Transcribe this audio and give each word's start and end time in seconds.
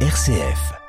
RCF. 0.00 0.85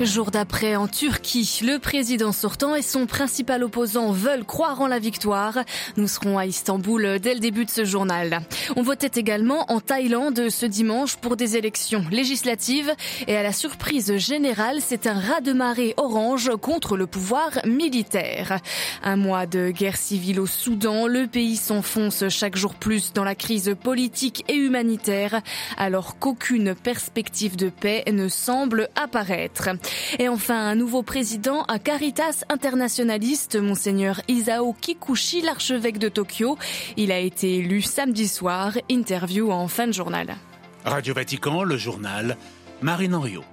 Jour 0.00 0.30
d'après 0.30 0.76
en 0.76 0.88
Turquie, 0.88 1.60
le 1.62 1.78
président 1.78 2.32
sortant 2.32 2.74
et 2.74 2.80
son 2.80 3.04
principal 3.04 3.62
opposant 3.62 4.12
veulent 4.12 4.46
croire 4.46 4.80
en 4.80 4.86
la 4.86 4.98
victoire. 4.98 5.58
Nous 5.98 6.08
serons 6.08 6.38
à 6.38 6.46
Istanbul 6.46 7.18
dès 7.20 7.34
le 7.34 7.40
début 7.40 7.66
de 7.66 7.70
ce 7.70 7.84
journal. 7.84 8.40
On 8.76 8.82
votait 8.82 9.20
également 9.20 9.70
en 9.70 9.78
Thaïlande 9.80 10.48
ce 10.48 10.64
dimanche 10.64 11.16
pour 11.16 11.36
des 11.36 11.58
élections 11.58 12.02
législatives 12.10 12.94
et 13.26 13.36
à 13.36 13.42
la 13.42 13.52
surprise 13.52 14.16
générale, 14.16 14.78
c'est 14.80 15.06
un 15.06 15.20
raz-de-marée 15.20 15.92
orange 15.98 16.50
contre 16.62 16.96
le 16.96 17.06
pouvoir 17.06 17.50
militaire. 17.66 18.58
Un 19.02 19.16
mois 19.16 19.44
de 19.44 19.70
guerre 19.70 19.98
civile 19.98 20.40
au 20.40 20.46
Soudan, 20.46 21.08
le 21.08 21.26
pays 21.26 21.56
s'enfonce 21.56 22.26
chaque 22.30 22.56
jour 22.56 22.74
plus 22.74 23.12
dans 23.12 23.24
la 23.24 23.34
crise 23.34 23.76
politique 23.82 24.44
et 24.48 24.54
humanitaire 24.54 25.42
alors 25.76 26.18
qu'aucune 26.18 26.74
perspective 26.74 27.56
de 27.56 27.68
paix 27.68 28.02
ne 28.10 28.28
semble 28.28 28.88
apparaître. 28.96 29.68
Et 30.18 30.28
enfin, 30.28 30.68
un 30.68 30.74
nouveau 30.74 31.02
président, 31.02 31.64
un 31.68 31.78
Caritas 31.78 32.44
internationaliste, 32.48 33.56
Monseigneur 33.56 34.20
Isao 34.28 34.74
Kikuchi, 34.80 35.42
l'archevêque 35.42 35.98
de 35.98 36.08
Tokyo. 36.08 36.58
Il 36.96 37.12
a 37.12 37.18
été 37.18 37.56
élu 37.56 37.82
samedi 37.82 38.28
soir. 38.28 38.78
Interview 38.90 39.50
en 39.50 39.68
fin 39.68 39.86
de 39.86 39.92
journal. 39.92 40.36
Radio 40.84 41.14
Vatican, 41.14 41.62
le 41.62 41.76
journal, 41.76 42.36
Marine 42.80 43.14
Henriot. 43.14 43.44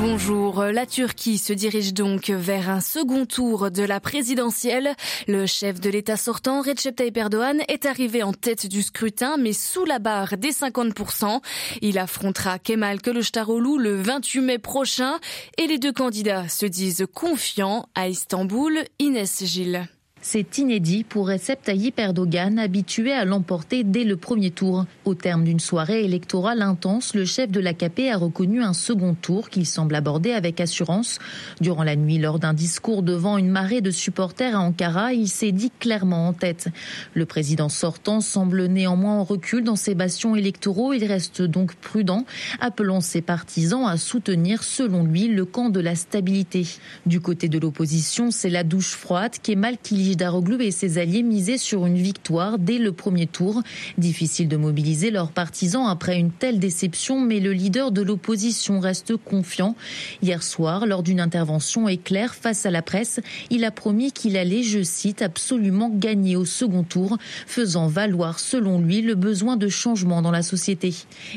Bonjour. 0.00 0.62
La 0.62 0.86
Turquie 0.86 1.38
se 1.38 1.52
dirige 1.52 1.92
donc 1.92 2.30
vers 2.30 2.70
un 2.70 2.80
second 2.80 3.26
tour 3.26 3.72
de 3.72 3.82
la 3.82 3.98
présidentielle. 3.98 4.94
Le 5.26 5.44
chef 5.46 5.80
de 5.80 5.90
l'État 5.90 6.16
sortant, 6.16 6.62
Recep 6.62 6.94
Tayyip 6.94 7.16
Erdogan, 7.16 7.60
est 7.66 7.84
arrivé 7.84 8.22
en 8.22 8.32
tête 8.32 8.66
du 8.68 8.82
scrutin, 8.82 9.36
mais 9.38 9.52
sous 9.52 9.84
la 9.84 9.98
barre 9.98 10.36
des 10.36 10.52
50%. 10.52 11.40
Il 11.82 11.98
affrontera 11.98 12.60
Kemal 12.60 13.00
Kılıçdaroğlu 13.00 13.82
le 13.82 14.00
28 14.00 14.40
mai 14.40 14.58
prochain 14.58 15.18
et 15.56 15.66
les 15.66 15.78
deux 15.78 15.92
candidats 15.92 16.48
se 16.48 16.66
disent 16.66 17.06
confiants 17.12 17.88
à 17.96 18.08
Istanbul. 18.08 18.84
Inès 19.00 19.44
Gilles. 19.44 19.88
C'est 20.20 20.58
inédit 20.58 21.04
pour 21.04 21.28
Recep 21.28 21.62
Tayyip 21.62 21.98
Erdogan, 21.98 22.58
habitué 22.58 23.12
à 23.12 23.24
l'emporter 23.24 23.84
dès 23.84 24.02
le 24.02 24.16
premier 24.16 24.50
tour. 24.50 24.84
Au 25.04 25.14
terme 25.14 25.44
d'une 25.44 25.60
soirée 25.60 26.04
électorale 26.04 26.60
intense, 26.60 27.14
le 27.14 27.24
chef 27.24 27.50
de 27.50 27.60
l'AKP 27.60 28.10
a 28.12 28.16
reconnu 28.16 28.60
un 28.60 28.72
second 28.72 29.14
tour 29.14 29.48
qu'il 29.48 29.64
semble 29.64 29.94
aborder 29.94 30.32
avec 30.32 30.60
assurance. 30.60 31.20
Durant 31.60 31.84
la 31.84 31.94
nuit, 31.94 32.18
lors 32.18 32.40
d'un 32.40 32.52
discours 32.52 33.04
devant 33.04 33.38
une 33.38 33.48
marée 33.48 33.80
de 33.80 33.92
supporters 33.92 34.56
à 34.56 34.60
Ankara, 34.60 35.12
il 35.12 35.28
s'est 35.28 35.52
dit 35.52 35.70
clairement 35.78 36.26
en 36.26 36.32
tête. 36.32 36.68
Le 37.14 37.24
président 37.24 37.68
sortant 37.68 38.20
semble 38.20 38.66
néanmoins 38.66 39.20
en 39.20 39.24
recul 39.24 39.62
dans 39.62 39.76
ses 39.76 39.94
bastions 39.94 40.34
électoraux. 40.34 40.92
Il 40.92 41.04
reste 41.04 41.42
donc 41.42 41.74
prudent, 41.76 42.24
appelant 42.60 43.00
ses 43.00 43.22
partisans 43.22 43.86
à 43.86 43.96
soutenir, 43.96 44.64
selon 44.64 45.04
lui, 45.04 45.28
le 45.28 45.44
camp 45.44 45.70
de 45.70 45.80
la 45.80 45.94
stabilité. 45.94 46.66
Du 47.06 47.20
côté 47.20 47.48
de 47.48 47.58
l'opposition, 47.58 48.32
c'est 48.32 48.50
la 48.50 48.64
douche 48.64 48.94
froide 48.96 49.36
qui 49.40 49.52
est 49.52 49.56
mal 49.56 49.76
qu'il 49.80 50.07
Daroglu 50.16 50.62
et 50.62 50.70
ses 50.70 50.98
alliés 50.98 51.22
misaient 51.22 51.58
sur 51.58 51.86
une 51.86 51.96
victoire 51.96 52.58
dès 52.58 52.78
le 52.78 52.92
premier 52.92 53.26
tour. 53.26 53.62
Difficile 53.98 54.48
de 54.48 54.56
mobiliser 54.56 55.10
leurs 55.10 55.30
partisans 55.30 55.86
après 55.86 56.18
une 56.18 56.30
telle 56.30 56.58
déception, 56.58 57.20
mais 57.20 57.40
le 57.40 57.52
leader 57.52 57.92
de 57.92 58.02
l'opposition 58.02 58.80
reste 58.80 59.16
confiant. 59.16 59.76
Hier 60.22 60.42
soir, 60.42 60.86
lors 60.86 61.02
d'une 61.02 61.20
intervention 61.20 61.88
éclair 61.88 62.34
face 62.34 62.66
à 62.66 62.70
la 62.70 62.82
presse, 62.82 63.20
il 63.50 63.64
a 63.64 63.70
promis 63.70 64.12
qu'il 64.12 64.36
allait, 64.36 64.62
je 64.62 64.82
cite, 64.82 65.22
absolument 65.22 65.90
gagner 65.92 66.36
au 66.36 66.44
second 66.44 66.82
tour, 66.82 67.18
faisant 67.46 67.86
valoir, 67.86 68.38
selon 68.38 68.80
lui, 68.80 69.02
le 69.02 69.14
besoin 69.14 69.56
de 69.56 69.68
changement 69.68 70.22
dans 70.22 70.30
la 70.30 70.42
société. 70.42 70.94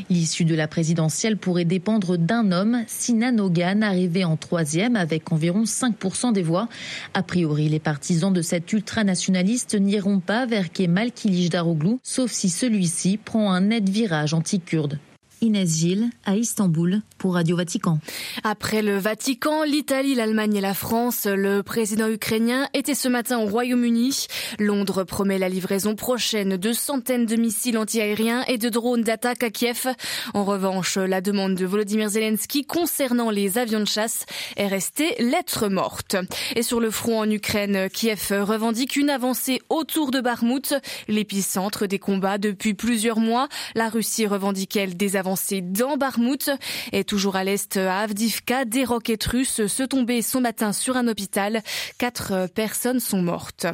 L'issue 0.09 0.45
de 0.45 0.55
la 0.55 0.67
présidentielle 0.67 1.37
pourrait 1.37 1.65
dépendre 1.65 2.17
d'un 2.17 2.51
homme, 2.51 2.83
Sinan 2.87 3.37
Ogan, 3.39 3.83
arrivé 3.83 4.23
en 4.23 4.37
troisième 4.37 4.95
avec 4.95 5.31
environ 5.31 5.63
5% 5.63 6.33
des 6.33 6.43
voix. 6.43 6.67
A 7.13 7.23
priori, 7.23 7.69
les 7.69 7.79
partisans 7.79 8.33
de 8.33 8.41
cette 8.41 8.60
ultranationalistes 8.71 9.75
n'iront 9.75 10.19
pas 10.19 10.45
vers 10.45 10.71
Kemal 10.71 11.11
Kilicdaroglu, 11.11 11.97
sauf 12.03 12.31
si 12.31 12.49
celui-ci 12.49 13.17
prend 13.17 13.51
un 13.51 13.61
net 13.61 13.87
virage 13.87 14.33
anti-kurde. 14.33 14.99
Inès 15.41 15.75
Gilles 15.75 16.11
à 16.23 16.35
Istanbul 16.35 17.01
pour 17.17 17.33
Radio 17.33 17.57
Vatican. 17.57 17.97
Après 18.43 18.83
le 18.83 18.99
Vatican, 18.99 19.63
l'Italie, 19.63 20.13
l'Allemagne 20.13 20.55
et 20.55 20.61
la 20.61 20.75
France, 20.75 21.25
le 21.25 21.63
président 21.63 22.07
ukrainien 22.07 22.67
était 22.75 22.93
ce 22.93 23.07
matin 23.07 23.39
au 23.39 23.47
Royaume-Uni. 23.47 24.27
Londres 24.59 25.03
promet 25.03 25.39
la 25.39 25.49
livraison 25.49 25.95
prochaine 25.95 26.57
de 26.57 26.73
centaines 26.73 27.25
de 27.25 27.35
missiles 27.37 27.79
antiaériens 27.79 28.43
et 28.47 28.59
de 28.59 28.69
drones 28.69 29.01
d'attaque 29.01 29.41
à 29.41 29.49
Kiev. 29.49 29.87
En 30.35 30.43
revanche, 30.43 30.97
la 30.97 31.21
demande 31.21 31.55
de 31.55 31.65
Volodymyr 31.65 32.09
Zelensky 32.09 32.63
concernant 32.63 33.31
les 33.31 33.57
avions 33.57 33.79
de 33.79 33.85
chasse 33.85 34.27
est 34.57 34.67
restée 34.67 35.15
lettre 35.17 35.69
morte. 35.69 36.17
Et 36.55 36.61
sur 36.61 36.79
le 36.79 36.91
front 36.91 37.19
en 37.19 37.29
Ukraine, 37.29 37.89
Kiev 37.91 38.31
revendique 38.31 38.95
une 38.95 39.09
avancée 39.09 39.59
autour 39.69 40.11
de 40.11 40.21
Barmout, 40.21 40.75
l'épicentre 41.07 41.87
des 41.87 41.99
combats 41.99 42.37
depuis 42.37 42.75
plusieurs 42.75 43.19
mois. 43.19 43.47
La 43.73 43.89
Russie 43.89 44.27
revendique 44.27 44.75
elle 44.75 44.95
des 44.95 45.15
avancées 45.15 45.30
c'est 45.35 45.61
dans 45.61 45.97
Barmout. 45.97 46.49
Et 46.91 47.03
toujours 47.03 47.35
à 47.35 47.43
l'est, 47.43 47.77
à 47.77 47.99
Avdivka, 47.99 48.65
des 48.65 48.85
roquettes 48.85 49.23
russes 49.25 49.67
se 49.67 49.83
tombaient 49.83 50.21
ce 50.21 50.37
matin 50.37 50.73
sur 50.73 50.97
un 50.97 51.07
hôpital. 51.07 51.61
Quatre 51.97 52.47
personnes 52.53 52.99
sont 52.99 53.21
mortes. 53.21 53.67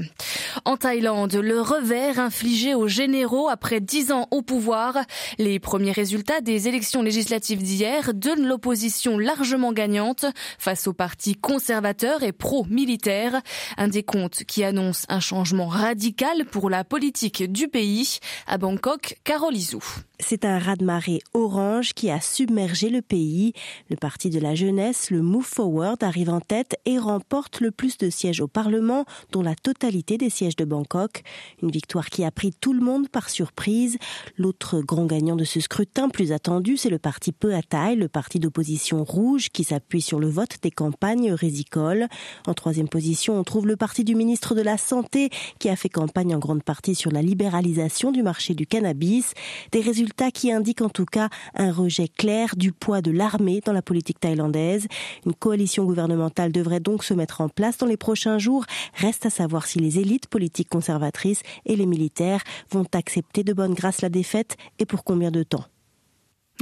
En 0.65 0.77
Thaïlande, 0.77 1.35
le 1.35 1.61
revers 1.61 2.19
infligé 2.19 2.73
aux 2.73 2.87
généraux 2.87 3.49
après 3.49 3.79
dix 3.79 4.11
ans 4.11 4.27
au 4.31 4.41
pouvoir. 4.41 4.97
Les 5.37 5.59
premiers 5.59 5.91
résultats 5.91 6.41
des 6.41 6.67
élections 6.67 7.01
législatives 7.01 7.61
d'hier 7.61 8.13
donnent 8.13 8.47
l'opposition 8.47 9.17
largement 9.17 9.73
gagnante 9.73 10.25
face 10.57 10.87
au 10.87 10.93
parti 10.93 11.35
conservateur 11.35 12.23
et 12.23 12.31
pro-militaire. 12.31 13.41
Un 13.77 13.87
décompte 13.87 14.43
qui 14.43 14.63
annonce 14.63 15.05
un 15.09 15.19
changement 15.19 15.67
radical 15.67 16.45
pour 16.45 16.69
la 16.69 16.83
politique 16.83 17.51
du 17.51 17.67
pays. 17.67 18.19
À 18.47 18.57
Bangkok, 18.57 19.17
Carole 19.23 19.55
Izou. 19.55 19.83
C'est 20.19 20.45
un 20.45 20.57
raz-de-marée 20.57 21.19
orange 21.47 21.93
qui 21.93 22.09
a 22.09 22.21
submergé 22.21 22.89
le 22.89 23.01
pays. 23.01 23.53
Le 23.89 23.97
parti 23.97 24.29
de 24.29 24.39
la 24.39 24.55
jeunesse, 24.55 25.11
le 25.11 25.21
Move 25.21 25.45
Forward, 25.45 26.03
arrive 26.03 26.29
en 26.29 26.39
tête 26.39 26.75
et 26.85 26.97
remporte 26.97 27.59
le 27.59 27.71
plus 27.71 27.97
de 27.97 28.09
sièges 28.09 28.41
au 28.41 28.47
Parlement, 28.47 29.05
dont 29.31 29.41
la 29.41 29.55
totalité 29.55 30.17
des 30.17 30.29
sièges 30.29 30.55
de 30.55 30.65
Bangkok. 30.65 31.23
Une 31.61 31.69
victoire 31.69 32.09
qui 32.09 32.23
a 32.23 32.31
pris 32.31 32.51
tout 32.51 32.73
le 32.73 32.79
monde 32.81 33.09
par 33.09 33.29
surprise. 33.29 33.97
L'autre 34.37 34.81
grand 34.81 35.05
gagnant 35.05 35.35
de 35.35 35.43
ce 35.43 35.59
scrutin, 35.59 36.09
plus 36.09 36.31
attendu, 36.31 36.77
c'est 36.77 36.89
le 36.89 36.99
parti 36.99 37.31
Peu 37.31 37.53
à 37.53 37.61
taille, 37.61 37.97
le 37.97 38.07
parti 38.07 38.39
d'opposition 38.39 39.03
rouge 39.03 39.49
qui 39.49 39.63
s'appuie 39.63 40.01
sur 40.01 40.19
le 40.19 40.29
vote 40.29 40.57
des 40.61 40.71
campagnes 40.71 41.33
résicoles. 41.33 42.07
En 42.47 42.53
troisième 42.53 42.89
position, 42.89 43.37
on 43.37 43.43
trouve 43.43 43.67
le 43.67 43.75
parti 43.75 44.03
du 44.03 44.15
ministre 44.15 44.55
de 44.55 44.61
la 44.61 44.77
Santé 44.77 45.29
qui 45.59 45.69
a 45.69 45.75
fait 45.75 45.89
campagne 45.89 46.33
en 46.33 46.39
grande 46.39 46.63
partie 46.63 46.95
sur 46.95 47.11
la 47.11 47.21
libéralisation 47.21 48.11
du 48.11 48.23
marché 48.23 48.53
du 48.53 48.65
cannabis. 48.65 49.33
Des 49.71 49.81
résultats 49.81 49.97
résultat 49.97 50.31
qui 50.31 50.51
indique 50.51 50.81
en 50.81 50.89
tout 50.89 51.05
cas 51.05 51.27
un 51.55 51.71
rejet 51.71 52.07
clair 52.07 52.55
du 52.55 52.71
poids 52.71 53.01
de 53.01 53.11
l'armée 53.11 53.61
dans 53.65 53.73
la 53.73 53.81
politique 53.81 54.19
thaïlandaise. 54.19 54.87
Une 55.25 55.33
coalition 55.33 55.85
gouvernementale 55.85 56.51
devrait 56.51 56.79
donc 56.79 57.03
se 57.03 57.13
mettre 57.13 57.41
en 57.41 57.49
place 57.49 57.77
dans 57.77 57.87
les 57.87 57.97
prochains 57.97 58.37
jours. 58.37 58.65
Reste 58.95 59.25
à 59.25 59.29
savoir 59.29 59.65
si 59.65 59.79
les 59.79 59.99
élites 59.99 60.27
politiques 60.27 60.69
conservatrices 60.69 61.43
et 61.65 61.75
les 61.75 61.85
militaires 61.85 62.43
vont 62.71 62.87
accepter 62.93 63.43
de 63.43 63.53
bonne 63.53 63.73
grâce 63.73 64.01
la 64.01 64.09
défaite 64.09 64.57
et 64.79 64.85
pour 64.85 65.03
combien 65.03 65.31
de 65.31 65.43
temps. 65.43 65.65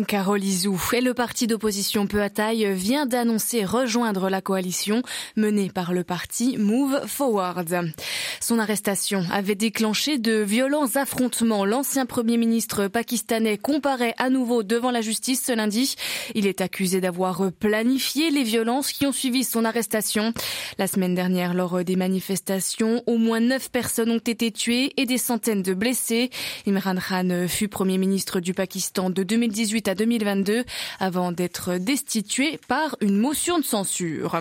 Carole 0.03 0.43
Izou 0.43 0.81
et 0.91 0.99
le 0.99 1.13
parti 1.13 1.47
d'opposition 1.47 2.05
Peu 2.05 2.21
à 2.21 2.29
taille 2.29 2.73
vient 2.73 3.05
d'annoncer 3.05 3.63
rejoindre 3.63 4.29
la 4.29 4.41
coalition 4.41 5.01
menée 5.37 5.69
par 5.69 5.93
le 5.93 6.03
parti 6.03 6.57
Move 6.57 7.07
Forward. 7.07 7.93
Son 8.41 8.59
arrestation 8.59 9.23
avait 9.31 9.55
déclenché 9.55 10.17
de 10.17 10.33
violents 10.33 10.95
affrontements. 10.95 11.65
L'ancien 11.65 12.05
premier 12.05 12.35
ministre 12.35 12.87
pakistanais 12.87 13.57
comparaît 13.57 14.13
à 14.17 14.29
nouveau 14.29 14.63
devant 14.63 14.91
la 14.91 15.01
justice 15.01 15.43
ce 15.45 15.53
lundi. 15.53 15.95
Il 16.33 16.45
est 16.45 16.59
accusé 16.59 16.99
d'avoir 16.99 17.51
planifié 17.53 18.31
les 18.31 18.43
violences 18.43 18.91
qui 18.91 19.05
ont 19.05 19.13
suivi 19.13 19.45
son 19.45 19.63
arrestation. 19.63 20.33
La 20.77 20.87
semaine 20.87 21.15
dernière, 21.15 21.53
lors 21.53 21.85
des 21.85 21.95
manifestations, 21.95 23.01
au 23.07 23.17
moins 23.17 23.39
neuf 23.39 23.71
personnes 23.71 24.11
ont 24.11 24.17
été 24.17 24.51
tuées 24.51 24.91
et 24.97 25.05
des 25.05 25.17
centaines 25.17 25.63
de 25.63 25.73
blessés. 25.73 26.31
Imran 26.67 26.95
Khan 26.95 27.45
fut 27.47 27.69
premier 27.69 27.97
ministre 27.97 28.41
du 28.41 28.53
Pakistan 28.53 29.09
de 29.09 29.23
2018 29.23 29.84
2018 29.85 29.87
à 29.87 29.95
2022 29.95 30.63
avant 30.99 31.31
d'être 31.31 31.77
destitué 31.77 32.59
par 32.67 32.95
une 33.01 33.17
motion 33.17 33.59
de 33.59 33.63
censure. 33.63 34.39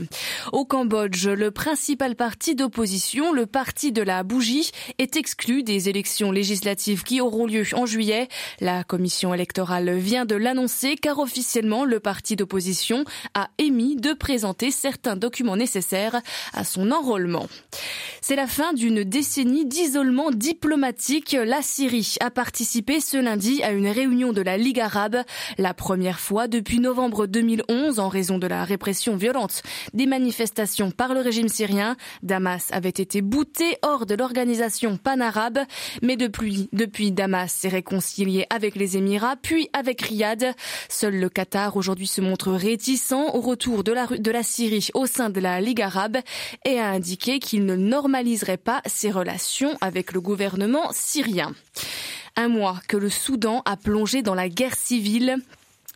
Au 0.52 0.64
Cambodge, 0.64 1.26
le 1.26 1.50
principal 1.50 2.16
parti 2.16 2.54
d'opposition, 2.54 3.32
le 3.32 3.46
parti 3.46 3.92
de 3.92 4.02
la 4.02 4.22
bougie, 4.22 4.70
est 4.98 5.16
exclu 5.16 5.62
des 5.62 5.88
élections 5.88 6.32
législatives 6.32 7.02
qui 7.02 7.20
auront 7.20 7.46
lieu 7.46 7.64
en 7.74 7.86
juillet. 7.86 8.28
La 8.60 8.84
commission 8.84 9.34
électorale 9.34 9.96
vient 9.98 10.24
de 10.24 10.34
l'annoncer 10.34 10.96
car 10.96 11.18
officiellement 11.18 11.84
le 11.84 12.00
parti 12.00 12.36
d'opposition 12.36 13.04
a 13.34 13.48
émis 13.58 13.96
de 13.96 14.12
présenter 14.12 14.70
certains 14.70 15.16
documents 15.16 15.56
nécessaires 15.56 16.20
à 16.52 16.64
son 16.64 16.90
enrôlement. 16.90 17.48
C'est 18.20 18.36
la 18.36 18.46
fin 18.46 18.72
d'une 18.72 19.04
décennie 19.04 19.66
d'isolement 19.66 20.30
diplomatique. 20.30 21.36
La 21.38 21.60
Syrie 21.60 22.16
a 22.20 22.30
participé 22.30 23.00
ce 23.00 23.16
lundi 23.16 23.62
à 23.62 23.72
une 23.72 23.88
réunion 23.88 24.32
de 24.32 24.40
la 24.40 24.56
Ligue 24.56 24.80
arabe, 24.80 25.22
la 25.58 25.74
première 25.74 26.20
fois 26.20 26.48
depuis 26.48 26.80
novembre 26.80 27.26
2011 27.26 27.98
en 27.98 28.08
raison 28.08 28.38
de 28.38 28.46
la 28.46 28.64
répression 28.64 29.16
violente 29.16 29.62
des 29.92 30.06
manifestations 30.06 30.90
par 30.90 31.14
le 31.14 31.20
régime 31.20 31.48
syrien. 31.48 31.96
Damas 32.22 32.68
avait 32.72 32.88
été 32.88 33.22
bouté 33.22 33.76
hors 33.82 34.06
de 34.06 34.14
l'organisation 34.14 34.96
pan-arabe, 34.96 35.60
mais 36.02 36.16
depuis, 36.16 36.68
depuis 36.72 37.12
Damas 37.12 37.52
s'est 37.52 37.68
réconcilié 37.68 38.46
avec 38.50 38.76
les 38.76 38.96
Émirats, 38.96 39.36
puis 39.40 39.68
avec 39.72 40.02
Riyad. 40.02 40.54
Seul 40.88 41.14
le 41.14 41.28
Qatar 41.28 41.76
aujourd'hui 41.76 42.06
se 42.06 42.20
montre 42.20 42.52
réticent 42.52 43.12
au 43.12 43.40
retour 43.40 43.84
de 43.84 43.92
la, 43.92 44.06
de 44.06 44.30
la 44.30 44.42
Syrie 44.42 44.88
au 44.94 45.06
sein 45.06 45.30
de 45.30 45.40
la 45.40 45.60
Ligue 45.60 45.82
arabe 45.82 46.18
et 46.64 46.78
a 46.78 46.90
indiqué 46.90 47.38
qu'il 47.38 47.64
ne 47.64 47.76
normaliserait 47.76 48.56
pas 48.56 48.82
ses 48.86 49.10
relations 49.10 49.76
avec 49.80 50.12
le 50.12 50.20
gouvernement 50.20 50.88
syrien. 50.92 51.52
Un 52.36 52.48
mois 52.48 52.80
que 52.88 52.96
le 52.96 53.10
Soudan 53.10 53.62
a 53.64 53.76
plongé 53.76 54.22
dans 54.22 54.34
la 54.34 54.48
guerre 54.48 54.74
civile. 54.74 55.36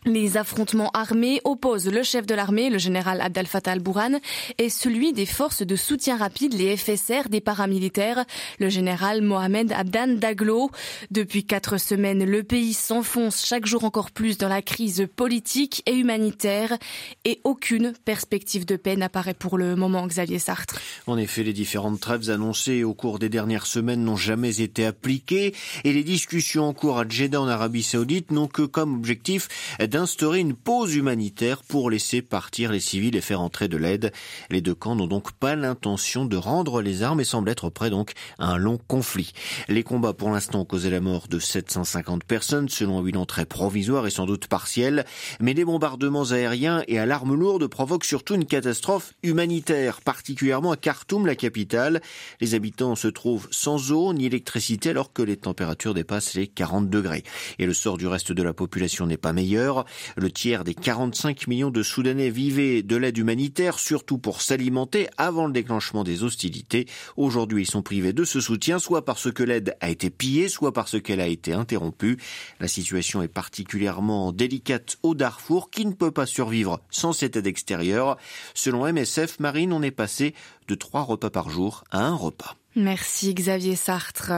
Les 0.05 0.37
affrontements 0.37 0.91
armés 0.93 1.41
opposent 1.43 1.87
le 1.87 2.03
chef 2.03 2.25
de 2.25 2.33
l'armée, 2.33 2.69
le 2.69 2.77
général 2.77 3.19
Abdel 3.19 3.47
Fattah 3.47 3.73
al-Bourhan, 3.73 4.19
et 4.57 4.69
celui 4.69 5.11
des 5.11 5.25
forces 5.25 5.61
de 5.61 5.75
soutien 5.75 6.15
rapide, 6.15 6.53
les 6.53 6.77
FSR 6.77 7.27
des 7.29 7.41
paramilitaires, 7.41 8.23
le 8.59 8.69
général 8.69 9.21
Mohamed 9.21 9.73
Abdan 9.73 10.15
Daglo. 10.15 10.71
Depuis 11.11 11.43
quatre 11.43 11.77
semaines, 11.77 12.23
le 12.23 12.43
pays 12.43 12.73
s'enfonce 12.73 13.45
chaque 13.45 13.65
jour 13.65 13.83
encore 13.83 14.11
plus 14.11 14.37
dans 14.37 14.47
la 14.47 14.61
crise 14.61 15.05
politique 15.17 15.83
et 15.85 15.95
humanitaire, 15.95 16.77
et 17.25 17.41
aucune 17.43 17.91
perspective 18.05 18.65
de 18.65 18.77
paix 18.77 18.95
n'apparaît 18.95 19.33
pour 19.33 19.57
le 19.57 19.75
moment, 19.75 20.07
Xavier 20.07 20.39
Sartre. 20.39 20.79
En 21.07 21.17
effet, 21.17 21.43
les 21.43 21.53
différentes 21.53 21.99
trêves 21.99 22.29
annoncées 22.29 22.85
au 22.85 22.93
cours 22.93 23.19
des 23.19 23.29
dernières 23.29 23.65
semaines 23.65 24.05
n'ont 24.05 24.15
jamais 24.15 24.61
été 24.61 24.85
appliquées, 24.85 25.53
et 25.83 25.91
les 25.91 26.05
discussions 26.05 26.69
en 26.69 26.73
cours 26.73 26.99
à 26.99 27.05
Jeddah 27.07 27.41
en 27.41 27.49
Arabie 27.49 27.83
Saoudite 27.83 28.31
n'ont 28.31 28.47
que 28.47 28.61
comme 28.61 28.95
objectif 28.95 29.49
d'instaurer 29.89 30.39
une 30.39 30.53
pause 30.53 30.95
humanitaire 30.95 31.63
pour 31.63 31.89
laisser 31.89 32.21
partir 32.21 32.71
les 32.71 32.79
civils 32.79 33.15
et 33.15 33.21
faire 33.21 33.41
entrer 33.41 33.67
de 33.67 33.75
l'aide. 33.75 34.13
Les 34.49 34.61
deux 34.61 34.75
camps 34.75 34.95
n'ont 34.95 35.07
donc 35.07 35.31
pas 35.33 35.55
l'intention 35.55 36.25
de 36.25 36.37
rendre 36.37 36.81
les 36.81 37.03
armes 37.03 37.19
et 37.19 37.25
semblent 37.25 37.49
être 37.49 37.69
prêts 37.69 37.89
donc 37.89 38.13
à 38.37 38.51
un 38.51 38.57
long 38.57 38.79
conflit. 38.87 39.33
Les 39.67 39.83
combats 39.83 40.13
pour 40.13 40.29
l'instant 40.29 40.61
ont 40.61 40.65
causé 40.65 40.89
la 40.89 41.01
mort 41.01 41.27
de 41.27 41.39
750 41.39 42.23
personnes 42.23 42.69
selon 42.69 42.99
un 42.99 43.03
bilan 43.03 43.25
très 43.25 43.45
provisoire 43.45 44.07
et 44.07 44.11
sans 44.11 44.25
doute 44.25 44.47
partiel, 44.47 45.05
mais 45.39 45.53
les 45.53 45.65
bombardements 45.65 46.31
aériens 46.31 46.83
et 46.87 46.99
à 46.99 47.05
l'arme 47.05 47.33
lourde 47.33 47.67
provoquent 47.67 48.05
surtout 48.05 48.35
une 48.35 48.45
catastrophe 48.45 49.13
humanitaire, 49.23 50.01
particulièrement 50.01 50.71
à 50.71 50.77
Khartoum, 50.77 51.25
la 51.25 51.35
capitale. 51.35 52.01
Les 52.41 52.53
habitants 52.53 52.95
se 52.95 53.07
trouvent 53.07 53.47
sans 53.51 53.91
eau 53.91 54.13
ni 54.13 54.27
électricité 54.27 54.91
alors 54.91 55.13
que 55.13 55.23
les 55.23 55.37
températures 55.37 55.93
dépassent 55.93 56.35
les 56.35 56.47
40 56.47 56.89
degrés. 56.89 57.23
Et 57.57 57.65
le 57.65 57.73
sort 57.73 57.97
du 57.97 58.07
reste 58.07 58.31
de 58.31 58.43
la 58.43 58.53
population 58.53 59.07
n'est 59.07 59.17
pas 59.17 59.33
meilleur. 59.33 59.78
Le 60.15 60.31
tiers 60.31 60.63
des 60.63 60.73
45 60.73 61.47
millions 61.47 61.71
de 61.71 61.83
Soudanais 61.83 62.29
vivaient 62.29 62.83
de 62.83 62.95
l'aide 62.95 63.17
humanitaire, 63.17 63.79
surtout 63.79 64.17
pour 64.17 64.41
s'alimenter 64.41 65.07
avant 65.17 65.47
le 65.47 65.53
déclenchement 65.53 66.03
des 66.03 66.23
hostilités. 66.23 66.87
Aujourd'hui, 67.17 67.63
ils 67.63 67.69
sont 67.69 67.81
privés 67.81 68.13
de 68.13 68.23
ce 68.23 68.41
soutien, 68.41 68.79
soit 68.79 69.05
parce 69.05 69.31
que 69.31 69.43
l'aide 69.43 69.75
a 69.81 69.89
été 69.89 70.09
pillée, 70.09 70.49
soit 70.49 70.73
parce 70.73 71.01
qu'elle 71.01 71.21
a 71.21 71.27
été 71.27 71.53
interrompue. 71.53 72.17
La 72.59 72.67
situation 72.67 73.21
est 73.21 73.27
particulièrement 73.27 74.31
délicate 74.31 74.97
au 75.03 75.15
Darfour, 75.15 75.69
qui 75.69 75.85
ne 75.85 75.93
peut 75.93 76.11
pas 76.11 76.25
survivre 76.25 76.79
sans 76.89 77.13
cette 77.13 77.35
aide 77.35 77.47
extérieure. 77.47 78.17
Selon 78.53 78.91
MSF 78.91 79.39
Marine, 79.39 79.73
on 79.73 79.81
est 79.81 79.91
passé 79.91 80.33
de 80.67 80.75
trois 80.75 81.01
repas 81.01 81.29
par 81.29 81.49
jour 81.49 81.83
à 81.91 82.05
un 82.05 82.15
repas. 82.15 82.55
Merci 82.79 83.33
Xavier 83.33 83.75
Sartre. 83.75 84.31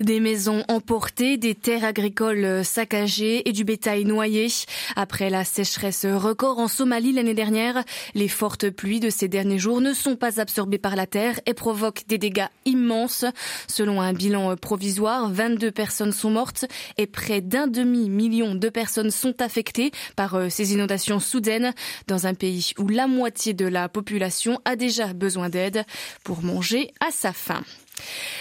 Des 0.00 0.18
maisons 0.18 0.64
emportées, 0.68 1.36
des 1.36 1.54
terres 1.54 1.84
agricoles 1.84 2.64
saccagées 2.64 3.46
et 3.46 3.52
du 3.52 3.64
bétail 3.64 4.06
noyé. 4.06 4.48
Après 4.96 5.28
la 5.28 5.44
sécheresse 5.44 6.06
record 6.06 6.58
en 6.58 6.68
Somalie 6.68 7.12
l'année 7.12 7.34
dernière, 7.34 7.84
les 8.14 8.28
fortes 8.28 8.70
pluies 8.70 8.98
de 8.98 9.10
ces 9.10 9.28
derniers 9.28 9.58
jours 9.58 9.82
ne 9.82 9.92
sont 9.92 10.16
pas 10.16 10.40
absorbées 10.40 10.78
par 10.78 10.96
la 10.96 11.06
terre 11.06 11.38
et 11.44 11.52
provoquent 11.52 12.06
des 12.08 12.16
dégâts 12.16 12.46
immenses. 12.64 13.26
Selon 13.68 14.00
un 14.00 14.14
bilan 14.14 14.56
provisoire, 14.56 15.30
22 15.30 15.70
personnes 15.70 16.12
sont 16.12 16.30
mortes 16.30 16.64
et 16.96 17.06
près 17.06 17.42
d'un 17.42 17.66
demi-million 17.66 18.54
de 18.54 18.68
personnes 18.70 19.10
sont 19.10 19.42
affectées 19.42 19.90
par 20.16 20.34
euh, 20.34 20.48
ces 20.48 20.72
inondations 20.72 21.20
soudaines 21.20 21.74
dans 22.06 22.26
un 22.26 22.32
pays 22.32 22.72
où 22.78 22.88
la 22.88 23.06
moitié 23.06 23.52
de 23.52 23.66
la 23.66 23.90
population 23.90 24.62
a 24.64 24.76
déjà 24.76 25.12
besoin 25.12 25.50
d'aide 25.50 25.84
pour 26.24 26.42
manger 26.42 26.94
à 27.06 27.10
sa 27.10 27.34
faim. 27.34 27.65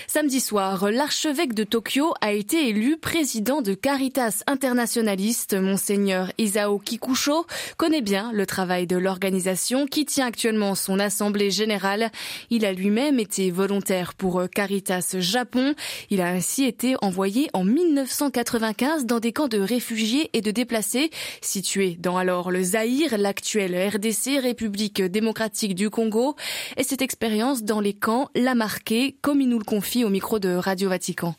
Samedi 0.07 0.39
soir, 0.39 0.91
l'archevêque 0.91 1.53
de 1.53 1.63
Tokyo 1.63 2.13
a 2.21 2.31
été 2.31 2.69
élu 2.69 2.97
président 2.97 3.61
de 3.61 3.73
Caritas 3.73 4.43
Internationaliste. 4.47 5.55
Monseigneur 5.55 6.31
Isao 6.37 6.79
Kikusho 6.79 7.45
connaît 7.77 8.01
bien 8.01 8.31
le 8.31 8.45
travail 8.45 8.87
de 8.87 8.97
l'organisation 8.97 9.87
qui 9.87 10.05
tient 10.05 10.27
actuellement 10.27 10.75
son 10.75 10.99
assemblée 10.99 11.51
générale. 11.51 12.11
Il 12.49 12.65
a 12.65 12.73
lui-même 12.73 13.19
été 13.19 13.51
volontaire 13.51 14.13
pour 14.13 14.41
Caritas 14.49 15.15
Japon. 15.19 15.73
Il 16.09 16.21
a 16.21 16.27
ainsi 16.27 16.65
été 16.65 16.95
envoyé 17.01 17.49
en 17.53 17.63
1995 17.63 19.05
dans 19.05 19.19
des 19.19 19.33
camps 19.33 19.47
de 19.47 19.59
réfugiés 19.59 20.29
et 20.33 20.41
de 20.41 20.51
déplacés 20.51 21.09
situés 21.41 21.97
dans 21.99 22.17
alors 22.17 22.51
le 22.51 22.63
Zaïre, 22.63 23.17
l'actuelle 23.17 23.75
RDC, 23.75 24.39
République 24.41 25.01
démocratique 25.01 25.75
du 25.75 25.89
Congo. 25.89 26.35
Et 26.77 26.83
cette 26.83 27.01
expérience 27.01 27.63
dans 27.63 27.79
les 27.79 27.93
camps 27.93 28.29
l'a 28.35 28.55
marqué 28.55 29.15
comme 29.21 29.41
il 29.45 29.49
nous 29.49 29.59
le 29.59 29.63
confie 29.63 30.03
au 30.03 30.09
micro 30.09 30.39
de 30.39 30.55
Radio 30.55 30.89
Vatican. 30.89 31.35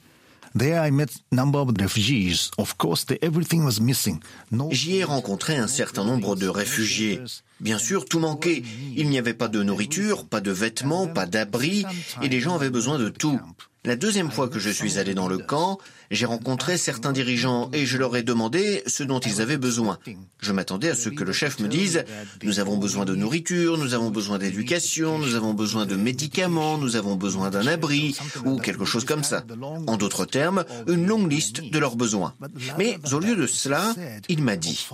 J'y 4.70 4.96
ai 4.96 5.04
rencontré 5.04 5.56
un 5.56 5.66
certain 5.66 6.04
nombre 6.04 6.36
de 6.36 6.46
réfugiés. 6.46 7.20
Bien 7.60 7.78
sûr, 7.78 8.04
tout 8.04 8.18
manquait. 8.18 8.62
Il 8.96 9.08
n'y 9.08 9.18
avait 9.18 9.34
pas 9.34 9.48
de 9.48 9.62
nourriture, 9.62 10.26
pas 10.26 10.40
de 10.40 10.50
vêtements, 10.50 11.06
pas 11.06 11.26
d'abri, 11.26 11.84
et 12.22 12.28
les 12.28 12.40
gens 12.40 12.54
avaient 12.54 12.70
besoin 12.70 12.98
de 12.98 13.08
tout. 13.08 13.40
La 13.86 13.94
deuxième 13.94 14.32
fois 14.32 14.48
que 14.48 14.58
je 14.58 14.68
suis 14.68 14.98
allé 14.98 15.14
dans 15.14 15.28
le 15.28 15.38
camp, 15.38 15.78
j'ai 16.10 16.26
rencontré 16.26 16.76
certains 16.76 17.12
dirigeants 17.12 17.70
et 17.72 17.86
je 17.86 17.98
leur 17.98 18.16
ai 18.16 18.24
demandé 18.24 18.82
ce 18.88 19.04
dont 19.04 19.20
ils 19.20 19.40
avaient 19.40 19.58
besoin. 19.58 19.98
Je 20.40 20.52
m'attendais 20.52 20.90
à 20.90 20.94
ce 20.96 21.08
que 21.08 21.22
le 21.22 21.32
chef 21.32 21.60
me 21.60 21.68
dise 21.68 22.04
nous 22.42 22.58
avons 22.58 22.78
besoin 22.78 23.04
de 23.04 23.14
nourriture, 23.14 23.78
nous 23.78 23.94
avons 23.94 24.10
besoin 24.10 24.38
d'éducation, 24.38 25.20
nous 25.20 25.36
avons 25.36 25.54
besoin 25.54 25.86
de 25.86 25.94
médicaments, 25.94 26.78
nous 26.78 26.96
avons 26.96 27.14
besoin 27.14 27.50
d'un 27.50 27.68
abri 27.68 28.16
ou 28.44 28.58
quelque 28.58 28.84
chose 28.84 29.04
comme 29.04 29.22
ça. 29.22 29.44
En 29.86 29.96
d'autres 29.96 30.24
termes, 30.24 30.64
une 30.88 31.06
longue 31.06 31.30
liste 31.30 31.62
de 31.62 31.78
leurs 31.78 31.94
besoins. 31.94 32.34
Mais 32.78 32.98
au 33.12 33.20
lieu 33.20 33.36
de 33.36 33.46
cela, 33.46 33.94
il 34.28 34.42
m'a 34.42 34.56
dit 34.56 34.84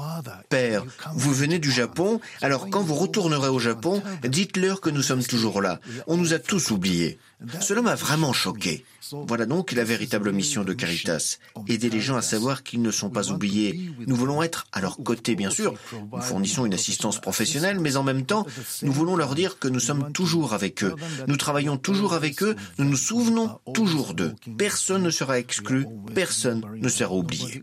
Père, 0.50 0.84
vous 1.14 1.32
venez 1.32 1.58
du 1.58 1.70
Japon, 1.70 2.20
quand 2.58 2.82
vous 2.82 2.94
retournerez 2.94 3.48
au 3.48 3.58
Japon, 3.58 4.02
dites-leur 4.24 4.80
que 4.80 4.90
nous 4.90 5.02
sommes 5.02 5.24
toujours 5.24 5.60
là. 5.60 5.80
On 6.06 6.16
nous 6.16 6.32
a 6.34 6.38
tous 6.38 6.70
oubliés. 6.70 7.18
Cela 7.60 7.82
m'a 7.82 7.94
vraiment 7.94 8.32
choqué. 8.32 8.84
Voilà 9.26 9.46
donc 9.46 9.72
la 9.72 9.84
véritable 9.84 10.32
mission 10.32 10.64
de 10.64 10.72
Caritas, 10.72 11.38
aider 11.68 11.90
les 11.90 12.00
gens 12.00 12.16
à 12.16 12.22
savoir 12.22 12.62
qu'ils 12.62 12.82
ne 12.82 12.90
sont 12.90 13.10
pas 13.10 13.30
oubliés. 13.30 13.90
Nous 14.06 14.16
voulons 14.16 14.42
être 14.42 14.66
à 14.72 14.80
leur 14.80 14.96
côté, 14.98 15.34
bien 15.34 15.50
sûr. 15.50 15.74
Nous 16.12 16.20
fournissons 16.20 16.64
une 16.64 16.74
assistance 16.74 17.20
professionnelle, 17.20 17.80
mais 17.80 17.96
en 17.96 18.02
même 18.02 18.24
temps, 18.24 18.46
nous 18.82 18.92
voulons 18.92 19.16
leur 19.16 19.34
dire 19.34 19.58
que 19.58 19.68
nous 19.68 19.80
sommes 19.80 20.12
toujours 20.12 20.54
avec 20.54 20.84
eux. 20.84 20.94
Nous 21.26 21.36
travaillons 21.36 21.76
toujours 21.76 22.14
avec 22.14 22.42
eux, 22.42 22.56
nous 22.78 22.84
nous 22.84 22.96
souvenons 22.96 23.58
toujours 23.74 24.14
d'eux. 24.14 24.34
Personne 24.56 25.02
ne 25.02 25.10
sera 25.10 25.38
exclu, 25.38 25.86
personne 26.14 26.62
ne 26.80 26.88
sera 26.88 27.14
oublié. 27.14 27.62